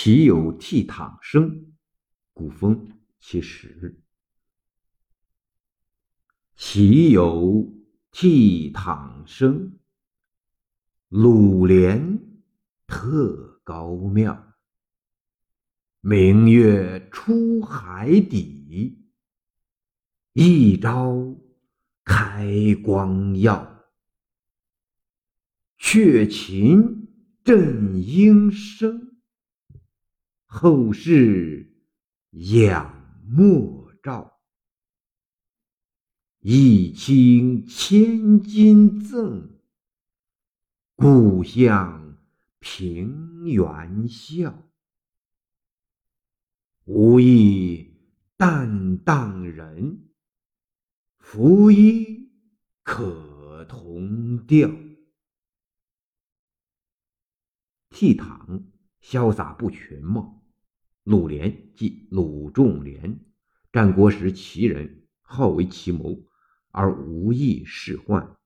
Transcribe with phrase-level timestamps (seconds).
[0.00, 1.72] 岂有倜傥生？
[2.32, 4.00] 古风其实。
[6.54, 7.68] 岂有
[8.12, 9.76] 倜傥生？
[11.08, 12.20] 鲁连
[12.86, 14.54] 特高妙。
[16.00, 19.04] 明月出海底，
[20.32, 21.36] 一朝
[22.04, 22.46] 开
[22.84, 23.84] 光耀。
[25.76, 27.08] 雀禽
[27.42, 29.07] 振鹰声。
[30.50, 31.70] 后世
[32.30, 34.40] 仰莫照，
[36.38, 39.60] 一倾千金赠，
[40.96, 42.16] 故乡
[42.60, 44.66] 平原笑。
[46.86, 47.94] 无意
[48.38, 50.08] 旦当人，
[51.18, 52.32] 拂衣
[52.82, 54.66] 可同调。
[57.90, 58.62] 倜傥，
[59.02, 60.36] 潇洒不群貌。
[61.08, 63.18] 鲁连即鲁仲连，
[63.72, 66.22] 战国时齐人，好为奇谋，
[66.70, 68.36] 而无益仕宦。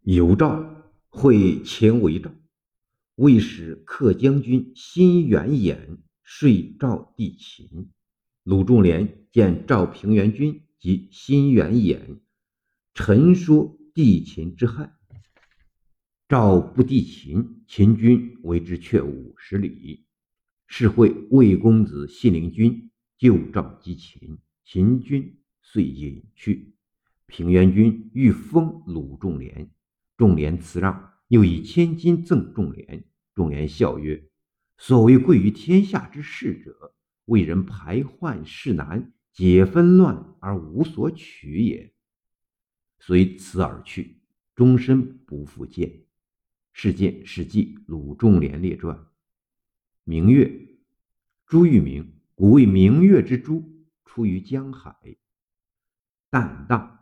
[0.00, 0.64] 有诏
[1.10, 2.34] 会秦为诏，
[3.16, 7.90] 为使客将军辛元衍遂诏帝秦。
[8.42, 12.20] 鲁仲连见赵平原君及辛元衍，
[12.94, 14.96] 陈说帝秦之害。
[16.26, 20.06] 赵不帝秦，秦军为之却五十里。
[20.66, 26.74] 是会魏公子信陵君救赵击秦，秦军遂隐去。
[27.26, 29.70] 平原君欲封鲁仲连，
[30.16, 33.04] 仲连辞让，又以千金赠仲连。
[33.34, 34.28] 仲连笑曰
[34.78, 41.92] ：“所谓贵于天下之士者，为人排患事难，解纷乱而无所取也。”
[43.00, 44.20] 遂辞而去，
[44.54, 46.04] 终身不复见。
[46.72, 48.96] 是见《史记·鲁仲连列传》。
[50.06, 50.68] 明月，
[51.46, 53.64] 珠玉明，古谓明月之珠，
[54.04, 54.94] 出于江海。
[56.28, 56.98] 淡荡，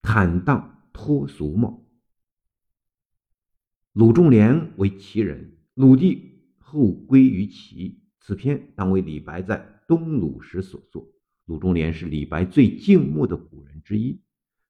[0.00, 1.84] 坦荡脱俗貌。
[3.92, 8.00] 鲁仲连为齐人，鲁帝后归于齐。
[8.20, 11.10] 此篇当为李白在东鲁时所作。
[11.46, 14.22] 鲁仲连是李白最敬慕的古人之一，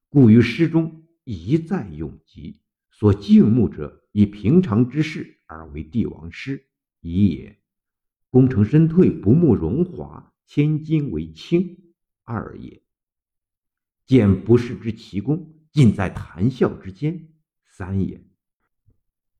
[0.08, 2.62] 故于诗中一再咏及。
[2.90, 6.69] 所敬慕者，以平常之事而为帝王诗。
[7.00, 7.59] 一也，
[8.28, 11.77] 功成身退，不慕荣华，千金为轻；
[12.25, 12.83] 二也，
[14.06, 17.28] 见不世之奇功，尽在谈笑之间；
[17.65, 18.22] 三也，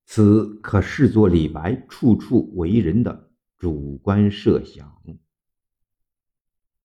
[0.05, 5.01] 此可视作李白处处为人的主观设想。